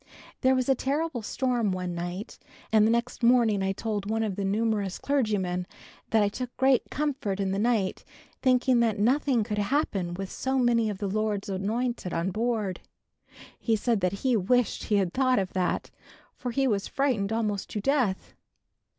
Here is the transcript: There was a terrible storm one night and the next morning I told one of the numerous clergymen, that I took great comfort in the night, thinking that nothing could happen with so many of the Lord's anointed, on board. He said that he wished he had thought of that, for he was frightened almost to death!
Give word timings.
There 0.41 0.55
was 0.55 0.67
a 0.67 0.73
terrible 0.73 1.21
storm 1.21 1.71
one 1.71 1.93
night 1.93 2.39
and 2.71 2.87
the 2.87 2.91
next 2.91 3.21
morning 3.21 3.61
I 3.61 3.71
told 3.71 4.09
one 4.09 4.23
of 4.23 4.35
the 4.35 4.43
numerous 4.43 4.97
clergymen, 4.97 5.67
that 6.09 6.23
I 6.23 6.27
took 6.27 6.57
great 6.57 6.89
comfort 6.89 7.39
in 7.39 7.51
the 7.51 7.59
night, 7.59 8.03
thinking 8.41 8.79
that 8.79 8.97
nothing 8.97 9.43
could 9.43 9.59
happen 9.59 10.15
with 10.15 10.31
so 10.31 10.57
many 10.57 10.89
of 10.89 10.97
the 10.97 11.07
Lord's 11.07 11.49
anointed, 11.49 12.15
on 12.15 12.31
board. 12.31 12.79
He 13.59 13.75
said 13.75 14.01
that 14.01 14.13
he 14.25 14.35
wished 14.35 14.85
he 14.85 14.95
had 14.95 15.13
thought 15.13 15.37
of 15.37 15.53
that, 15.53 15.91
for 16.35 16.49
he 16.49 16.65
was 16.67 16.87
frightened 16.87 17.31
almost 17.31 17.69
to 17.69 17.79
death! 17.79 18.33